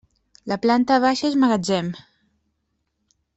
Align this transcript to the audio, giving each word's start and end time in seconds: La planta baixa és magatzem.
La 0.51 0.55
planta 0.63 0.97
baixa 1.03 1.29
és 1.29 1.37
magatzem. 1.43 1.93